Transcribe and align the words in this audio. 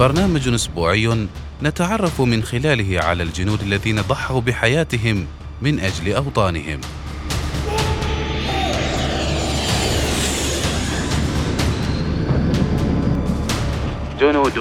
برنامج 0.00 0.48
أسبوعي 0.48 1.26
نتعرف 1.62 2.20
من 2.20 2.42
خلاله 2.42 3.00
على 3.00 3.22
الجنود 3.22 3.62
الذين 3.62 4.00
ضحوا 4.00 4.40
بحياتهم 4.40 5.26
من 5.62 5.80
أجل 5.80 6.12
أوطانهم. 6.12 6.80
جنود 14.20 14.58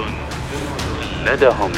لدهم. 1.26 1.72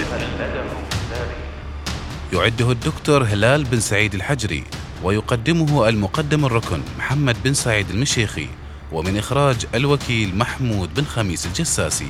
يعده 2.34 2.72
الدكتور 2.72 3.24
هلال 3.24 3.64
بن 3.64 3.80
سعيد 3.80 4.14
الحجري 4.14 4.64
ويقدمه 5.04 5.90
المقدم 5.90 6.46
الركن 6.46 6.82
محمد 6.98 7.36
بن 7.44 7.54
سعيد 7.54 7.90
المشيخي 7.90 8.48
ومن 8.92 9.18
إخراج 9.18 9.66
الوكيل 9.76 10.38
محمود 10.38 10.94
بن 10.94 11.04
خميس 11.04 11.46
الجساسي. 11.46 12.08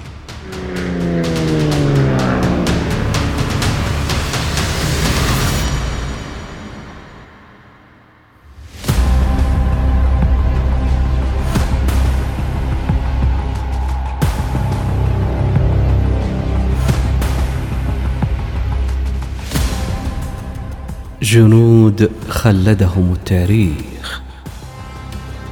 جنود 21.22 22.11
خلدهم 22.30 23.11
التاريخ. 23.11 24.22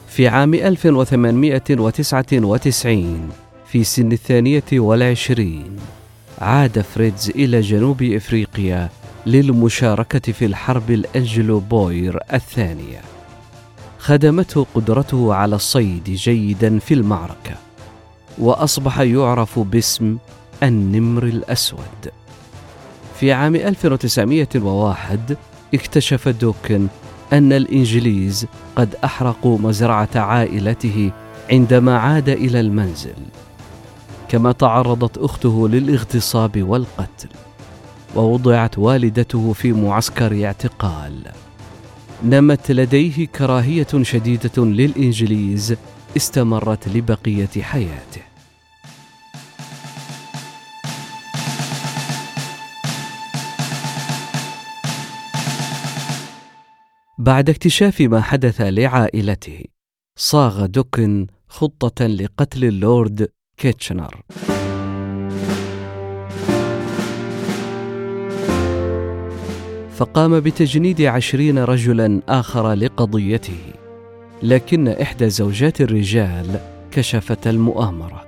في 0.08 0.28
عام 0.28 0.54
1899 0.54 3.30
في 3.66 3.84
سن 3.84 4.12
الثانية 4.12 4.64
والعشرين 4.72 5.76
عاد 6.38 6.80
فريدز 6.80 7.30
إلى 7.30 7.60
جنوب 7.60 8.02
إفريقيا 8.02 8.88
للمشاركة 9.26 10.32
في 10.32 10.44
الحرب 10.44 10.90
الأنجلو 10.90 11.60
بوير 11.60 12.18
الثانية 12.32 13.00
خدمته 13.98 14.66
قدرته 14.74 15.34
على 15.34 15.56
الصيد 15.56 16.04
جيدا 16.04 16.78
في 16.78 16.94
المعركة 16.94 17.67
وأصبح 18.40 19.00
يعرف 19.00 19.58
باسم 19.58 20.16
النمر 20.62 21.24
الأسود. 21.24 22.12
في 23.20 23.32
عام 23.32 23.56
1901 23.56 25.36
اكتشف 25.74 26.28
دوكن 26.28 26.86
أن 27.32 27.52
الإنجليز 27.52 28.46
قد 28.76 28.94
أحرقوا 29.04 29.58
مزرعة 29.58 30.08
عائلته 30.14 31.10
عندما 31.50 31.98
عاد 31.98 32.28
إلى 32.28 32.60
المنزل 32.60 33.14
كما 34.28 34.52
تعرضت 34.52 35.18
أخته 35.18 35.68
للاغتصاب 35.68 36.62
والقتل 36.62 37.28
ووضعت 38.16 38.78
والدته 38.78 39.52
في 39.52 39.72
معسكر 39.72 40.44
اعتقال. 40.44 41.22
نمت 42.24 42.70
لديه 42.70 43.26
كراهية 43.26 43.86
شديدة 44.02 44.64
للإنجليز 44.64 45.76
استمرت 46.16 46.88
لبقية 46.88 47.62
حياته. 47.62 48.27
بعد 57.28 57.50
اكتشاف 57.50 58.00
ما 58.00 58.20
حدث 58.20 58.60
لعائلته. 58.60 59.64
صاغ 60.18 60.66
دوكن 60.66 61.26
خطة 61.48 62.06
لقتل 62.06 62.64
اللورد 62.64 63.28
كيتشنر. 63.56 64.22
فقام 69.96 70.40
بتجنيد 70.40 71.02
عشرين 71.02 71.58
رجلا 71.58 72.22
آخر 72.28 72.72
لقضيته. 72.72 73.60
لكن 74.42 74.88
إحدى 74.88 75.30
زوجات 75.30 75.80
الرجال 75.80 76.60
كشفت 76.90 77.46
المؤامرة. 77.46 78.24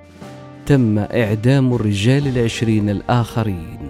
تم 0.65 0.99
إعدام 0.99 1.73
الرجال 1.73 2.27
العشرين 2.27 2.89
الآخرين. 2.89 3.89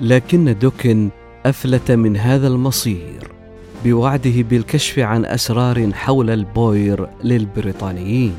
لكن 0.00 0.58
دوكن 0.58 1.10
أفلت 1.46 1.90
من 1.90 2.16
هذا 2.16 2.46
المصير. 2.46 3.33
بوعده 3.84 4.42
بالكشف 4.42 4.98
عن 4.98 5.24
أسرار 5.24 5.92
حول 5.92 6.30
البوير 6.30 7.08
للبريطانيين 7.24 8.34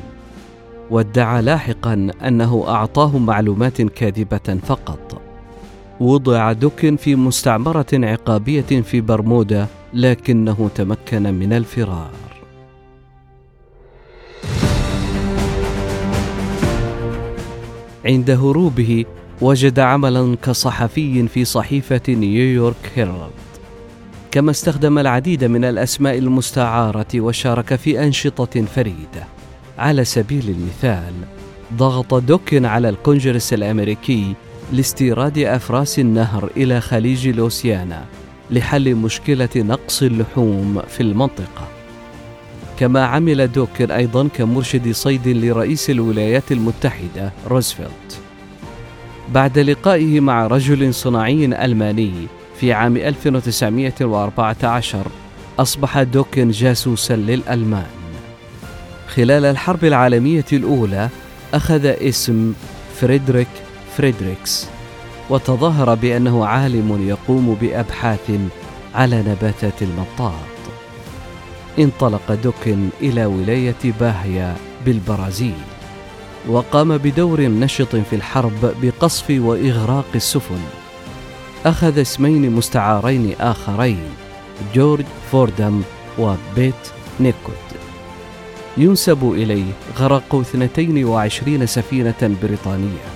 وادعى 0.90 1.42
لاحقا 1.42 2.10
أنه 2.26 2.64
اعطاهم 2.68 3.26
معلومات 3.26 3.82
كاذبة 3.82 4.58
فقط. 4.66 5.22
وضع 6.00 6.52
دوكن 6.52 6.96
في 6.96 7.16
مستعمرة 7.16 7.86
عقابية 7.92 8.60
في 8.62 9.00
برمودا 9.00 9.66
لكنه 9.94 10.70
تمكن 10.74 11.34
من 11.34 11.52
الفرار. 11.52 12.10
عند 18.04 18.30
هروبه 18.30 19.04
وجد 19.40 19.78
عملا 19.78 20.36
كصحفي 20.42 21.28
في 21.28 21.44
صحيفة 21.44 22.02
نيويورك 22.08 22.92
هيرالد. 22.94 23.45
كما 24.30 24.50
استخدم 24.50 24.98
العديد 24.98 25.44
من 25.44 25.64
الأسماء 25.64 26.18
المستعارة 26.18 27.06
وشارك 27.14 27.74
في 27.74 28.04
أنشطة 28.04 28.64
فريدة. 28.64 29.26
على 29.78 30.04
سبيل 30.04 30.48
المثال 30.48 31.12
ضغط 31.74 32.14
دوكن 32.14 32.64
على 32.64 32.88
الكونجرس 32.88 33.52
الأمريكي 33.52 34.34
لاستيراد 34.72 35.38
أفراس 35.38 35.98
النهر 35.98 36.50
إلى 36.56 36.80
خليج 36.80 37.28
لوسيانا 37.28 38.04
لحل 38.50 38.94
مشكلة 38.94 39.48
نقص 39.56 40.02
اللحوم 40.02 40.82
في 40.88 41.02
المنطقة. 41.02 41.68
كما 42.78 43.04
عمل 43.04 43.52
دوكن 43.52 43.90
أيضا 43.90 44.28
كمرشد 44.28 44.92
صيد 44.92 45.28
لرئيس 45.28 45.90
الولايات 45.90 46.52
المتحدة 46.52 47.32
روزفلت. 47.48 48.20
بعد 49.34 49.58
لقائه 49.58 50.20
مع 50.20 50.46
رجل 50.46 50.94
صناعي 50.94 51.44
ألماني 51.44 52.12
في 52.60 52.72
عام 52.72 52.96
1914 52.96 55.06
أصبح 55.58 56.02
دوكن 56.02 56.50
جاسوسا 56.50 57.16
للألمان. 57.16 57.86
خلال 59.08 59.44
الحرب 59.44 59.84
العالمية 59.84 60.44
الأولى 60.52 61.08
أخذ 61.54 61.86
اسم 61.86 62.54
فريدريك 63.00 63.48
فريدريكس 63.96 64.66
وتظاهر 65.30 65.94
بأنه 65.94 66.46
عالم 66.46 67.08
يقوم 67.08 67.54
بأبحاث 67.60 68.30
على 68.94 69.22
نباتات 69.22 69.82
المطاط. 69.82 70.32
انطلق 71.78 72.34
دوكن 72.34 72.88
إلى 73.00 73.26
ولاية 73.26 73.92
باهيا 74.00 74.56
بالبرازيل 74.86 75.54
وقام 76.48 76.96
بدور 76.96 77.40
نشط 77.40 77.96
في 77.96 78.16
الحرب 78.16 78.74
بقصف 78.82 79.30
وإغراق 79.30 80.06
السفن. 80.14 80.60
أخذ 81.66 82.00
اسمين 82.00 82.52
مستعارين 82.52 83.34
آخرين 83.40 84.02
جورج 84.74 85.04
فوردم 85.32 85.82
وبيت 86.18 86.74
نيكوت. 87.20 87.66
ينسب 88.76 89.32
إليه 89.32 89.72
غرق 89.98 90.34
22 90.34 91.66
سفينة 91.66 92.36
بريطانية. 92.42 93.06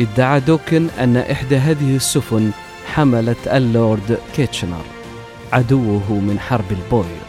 ادعى 0.00 0.40
دوكن 0.40 0.88
أن 0.98 1.16
إحدى 1.16 1.56
هذه 1.56 1.96
السفن 1.96 2.50
حملت 2.94 3.48
اللورد 3.48 4.18
كيتشنر 4.36 4.84
عدوه 5.52 6.12
من 6.12 6.38
حرب 6.40 6.72
البوير 6.72 7.28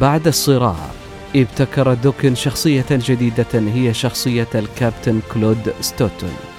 بعد 0.00 0.26
الصراع 0.26 0.76
ابتكر 1.36 1.94
دوكن 1.94 2.34
شخصية 2.34 2.86
جديدة 2.90 3.72
هي 3.74 3.94
شخصية 3.94 4.48
الكابتن 4.54 5.20
كلود 5.34 5.74
ستوتون. 5.80 6.51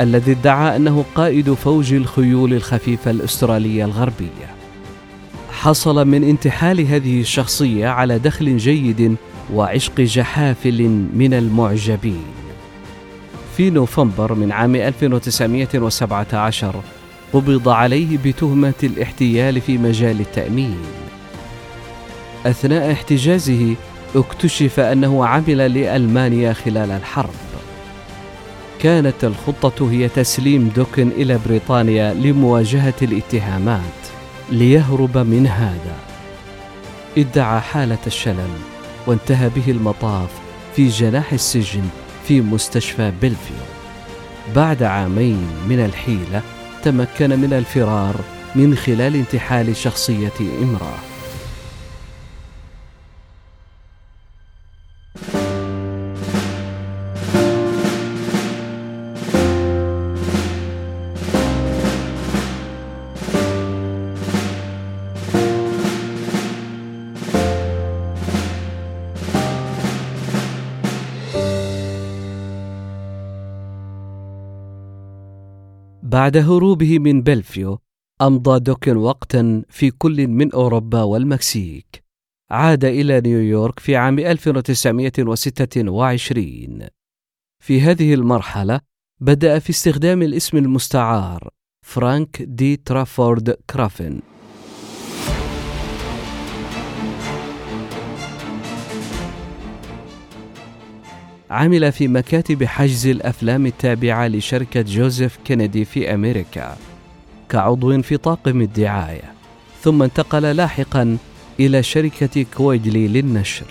الذي 0.00 0.32
ادعى 0.32 0.76
أنه 0.76 1.04
قائد 1.14 1.54
فوج 1.54 1.92
الخيول 1.92 2.54
الخفيفة 2.54 3.10
الأسترالية 3.10 3.84
الغربية 3.84 4.52
حصل 5.62 6.08
من 6.08 6.24
انتحال 6.24 6.80
هذه 6.86 7.20
الشخصية 7.20 7.88
على 7.88 8.18
دخل 8.18 8.56
جيد 8.56 9.16
وعشق 9.54 10.00
جحافل 10.00 11.06
من 11.14 11.34
المعجبين. 11.34 12.24
في 13.56 13.70
نوفمبر 13.70 14.34
من 14.34 14.52
عام 14.52 14.76
1917 14.76 16.74
قبض 17.32 17.68
عليه 17.68 18.18
بتهمة 18.24 18.74
الاحتيال 18.82 19.60
في 19.60 19.78
مجال 19.78 20.20
التأمين. 20.20 20.78
أثناء 22.46 22.92
احتجازه 22.92 23.74
اكتشف 24.14 24.80
أنه 24.80 25.26
عمل 25.26 25.74
لألمانيا 25.74 26.52
خلال 26.52 26.90
الحرب. 26.90 27.51
كانت 28.82 29.24
الخطة 29.24 29.90
هي 29.90 30.08
تسليم 30.08 30.68
دوكن 30.76 31.08
إلى 31.08 31.38
بريطانيا 31.46 32.14
لمواجهة 32.14 32.94
الاتهامات 33.02 34.00
ليهرب 34.50 35.18
من 35.18 35.46
هذا. 35.46 35.96
ادعى 37.18 37.60
حالة 37.60 37.98
الشلل 38.06 38.50
وانتهى 39.06 39.48
به 39.48 39.70
المطاف 39.70 40.30
في 40.76 40.88
جناح 40.88 41.32
السجن 41.32 41.82
في 42.28 42.40
مستشفى 42.40 43.12
بلفيو 43.22 43.56
بعد 44.56 44.82
عامين 44.82 45.48
من 45.68 45.84
الحيلة 45.84 46.42
تمكن 46.82 47.40
من 47.40 47.52
الفرار 47.52 48.14
من 48.54 48.74
خلال 48.74 49.16
انتحال 49.16 49.76
شخصية 49.76 50.40
إمرأة. 50.62 51.11
بعد 76.12 76.36
هروبه 76.36 76.98
من 76.98 77.22
بلفيو 77.22 77.78
أمضى 78.22 78.60
دوكن 78.60 78.96
وقتا 78.96 79.62
في 79.68 79.90
كل 79.90 80.28
من 80.28 80.52
أوروبا 80.52 81.02
والمكسيك. 81.02 82.02
عاد 82.50 82.84
إلى 82.84 83.20
نيويورك 83.20 83.78
في 83.78 83.96
عام 83.96 84.18
1926 84.18 86.88
في 87.62 87.80
هذه 87.80 88.14
المرحلة 88.14 88.80
بدأ 89.20 89.58
في 89.58 89.70
استخدام 89.70 90.22
الاسم 90.22 90.56
المستعار 90.56 91.48
فرانك 91.86 92.42
دي 92.42 92.76
ترافورد 92.76 93.50
كرافن. 93.70 94.20
عمل 101.52 101.92
في 101.92 102.08
مكاتب 102.08 102.64
حجز 102.64 103.06
الأفلام 103.06 103.66
التابعة 103.66 104.28
لشركة 104.28 104.82
جوزيف 104.82 105.38
كينيدي 105.44 105.84
في 105.84 106.14
أمريكا 106.14 106.76
كعضو 107.48 108.02
في 108.02 108.16
طاقم 108.16 108.60
الدعاية. 108.60 109.32
ثم 109.82 110.02
انتقل 110.02 110.42
لاحقا 110.42 111.16
إلى 111.60 111.82
شركة 111.82 112.46
كويدلي 112.56 113.08
للنشر. 113.08 113.66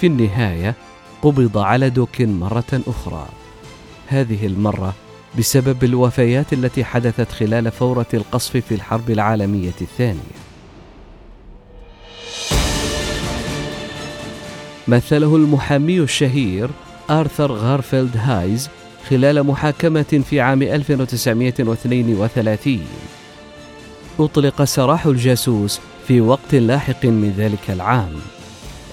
في 0.00 0.06
النهاية 0.06 0.74
قبض 1.22 1.58
على 1.58 1.90
دوكن 1.90 2.40
مرة 2.40 2.80
أخرى. 2.86 3.28
هذه 4.08 4.46
المرة 4.46 4.94
بسبب 5.38 5.84
الوفيات 5.84 6.52
التي 6.52 6.84
حدثت 6.84 7.32
خلال 7.32 7.70
فورة 7.70 8.08
القصف 8.14 8.56
في 8.56 8.74
الحرب 8.74 9.10
العالمية 9.10 9.74
الثانية. 9.80 10.49
مثله 14.90 15.36
المحامي 15.36 16.00
الشهير 16.00 16.70
آرثر 17.10 17.52
غارفيلد 17.52 18.16
هايز 18.16 18.68
خلال 19.08 19.42
محاكمة 19.42 20.22
في 20.30 20.40
عام 20.40 20.62
1932 20.62 22.80
أطلق 24.20 24.64
سراح 24.64 25.06
الجاسوس 25.06 25.80
في 26.08 26.20
وقت 26.20 26.54
لاحق 26.54 27.04
من 27.04 27.34
ذلك 27.36 27.70
العام. 27.70 28.12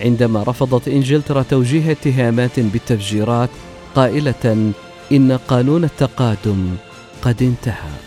عندما 0.01 0.43
رفضت 0.43 0.87
إنجلترا 0.87 1.41
توجيه 1.41 1.91
اتهامات 1.91 2.59
بالتفجيرات 2.59 3.49
قائلة 3.95 4.71
إن 5.11 5.39
قانون 5.47 5.83
التقادم 5.83 6.75
قد 7.21 7.43
انتهى. 7.43 8.06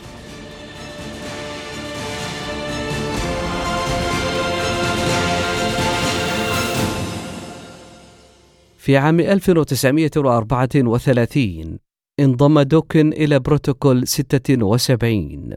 في 8.80 8.96
عام 8.96 9.20
1934 9.20 11.78
انضم 12.20 12.60
دوكن 12.60 13.12
إلى 13.12 13.38
بروتوكول 13.38 14.08
76 14.08 15.54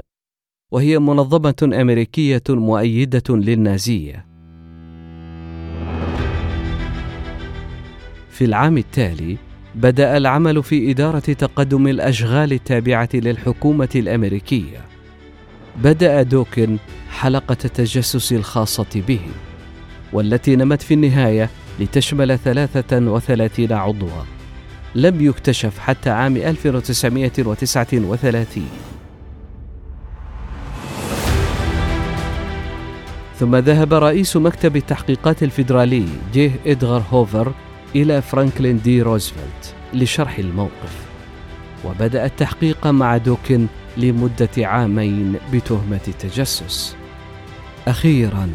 وهي 0.71 0.99
منظمة 0.99 1.71
أمريكية 1.81 2.43
مؤيدة 2.49 3.23
للنازية. 3.29 4.25
في 8.29 8.45
العام 8.45 8.77
التالي 8.77 9.37
بدأ 9.75 10.17
العمل 10.17 10.63
في 10.63 10.91
إدارة 10.91 11.19
تقدم 11.19 11.87
الأشغال 11.87 12.53
التابعة 12.53 13.09
للحكومة 13.13 13.89
الأمريكية. 13.95 14.81
بدأ 15.83 16.21
دوكن 16.21 16.77
حلقة 17.09 17.57
التجسس 17.65 18.33
الخاصة 18.33 19.01
به 19.07 19.21
والتي 20.13 20.55
نمت 20.55 20.81
في 20.81 20.93
النهاية 20.93 21.49
لتشمل 21.79 22.39
33 22.39 23.73
عضوا. 23.73 24.23
لم 24.95 25.21
يكتشف 25.21 25.79
حتى 25.79 26.09
عام 26.09 26.37
1939 26.37 28.67
ثم 33.39 33.55
ذهب 33.55 33.93
رئيس 33.93 34.37
مكتب 34.37 34.75
التحقيقات 34.75 35.43
الفيدرالي 35.43 36.05
جيه 36.33 36.51
إدغار 36.65 37.03
هوفر 37.11 37.53
إلى 37.95 38.21
فرانكلين 38.21 38.81
دي 38.81 39.01
روزفلت 39.01 39.75
لشرح 39.93 40.37
الموقف. 40.37 41.05
وبدأ 41.85 42.25
التحقيق 42.25 42.87
مع 42.87 43.17
دوكن 43.17 43.67
لمدة 43.97 44.49
عامين 44.57 45.35
بتهمة 45.53 45.99
التجسس. 46.07 46.95
أخيرا 47.87 48.49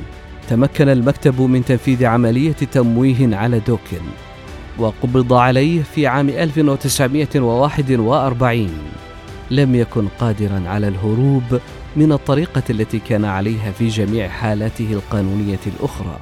تمكن 0.49 0.89
المكتب 0.89 1.41
من 1.41 1.65
تنفيذ 1.65 2.05
عملية 2.05 2.53
تمويه 2.53 3.37
على 3.37 3.61
دوكن 3.61 4.01
وقبض 4.79 5.33
عليه 5.33 5.83
في 5.83 6.07
عام 6.07 6.29
1941 6.29 8.69
لم 9.51 9.75
يكن 9.75 10.09
قادرا 10.09 10.63
على 10.67 10.89
الهروب 10.89 11.61
من 11.97 12.13
الطريقة 12.13 12.63
التي 12.71 12.99
كان 12.99 13.25
عليها 13.25 13.73
في 13.73 13.89
جميع 13.89 14.29
حالاته 14.29 14.93
القانونية 14.93 15.61
الأخرى. 15.67 16.19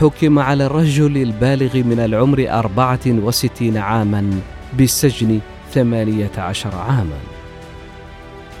حكم 0.00 0.38
على 0.38 0.66
الرجل 0.66 1.16
البالغ 1.16 1.76
من 1.76 1.98
العمر 1.98 2.46
أربعة 2.50 3.00
وستين 3.06 3.76
عاما 3.76 4.30
بالسجن 4.72 5.40
ثمانية 5.72 6.30
عشر 6.38 6.74
عاما. 6.74 7.31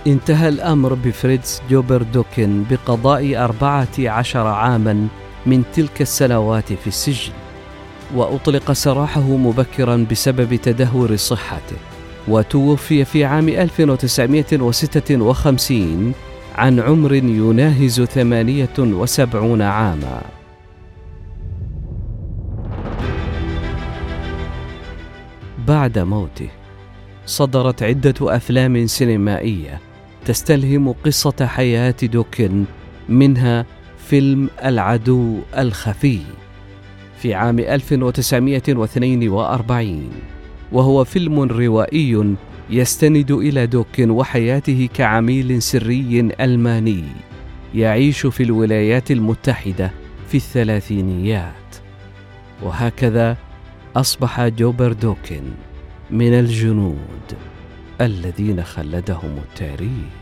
انتهى 0.06 0.48
الأمر 0.48 0.94
بفريدز 0.94 1.62
جوبر 1.70 2.02
دوكن 2.02 2.64
بقضاء 2.70 3.44
أربعة 3.44 3.88
عشر 3.98 4.46
عاما 4.46 5.08
من 5.46 5.62
تلك 5.72 6.02
السنوات 6.02 6.72
في 6.72 6.86
السجن 6.86 7.32
وأطلق 8.14 8.72
سراحه 8.72 9.20
مبكرا 9.20 10.06
بسبب 10.10 10.54
تدهور 10.54 11.16
صحته 11.16 11.76
وتوفي 12.28 13.04
في 13.04 13.24
عام 13.24 13.48
1956 13.48 16.12
عن 16.54 16.80
عمر 16.80 17.14
يناهز 17.14 18.00
78 18.00 19.62
عاما. 19.62 20.22
بعد 25.68 25.98
موته 25.98 26.48
صدرت 27.26 27.82
عدة 27.82 28.14
أفلام 28.20 28.86
سينمائية 28.86 29.91
تستلهم 30.24 30.92
قصة 30.92 31.46
حياة 31.46 31.94
دوكن 32.02 32.64
منها 33.08 33.66
فيلم 33.98 34.50
العدو 34.64 35.38
الخفي 35.58 36.18
في 37.18 37.34
عام 37.34 37.58
1942 37.58 40.10
وهو 40.72 41.04
فيلم 41.04 41.40
روائي 41.40 42.36
يستند 42.70 43.30
إلى 43.30 43.66
دوكن 43.66 44.10
وحياته 44.10 44.88
كعميل 44.94 45.62
سري 45.62 46.32
ألماني 46.40 47.04
يعيش 47.74 48.26
في 48.26 48.42
الولايات 48.42 49.10
المتحدة 49.10 49.90
في 50.28 50.34
الثلاثينيات. 50.34 51.52
وهكذا 52.62 53.36
أصبح 53.96 54.48
جوبر 54.48 54.92
دوكن 54.92 55.42
من 56.10 56.34
الجنود. 56.34 57.51
الذين 58.06 58.64
خلدهم 58.64 59.38
التاريخ. 59.38 60.21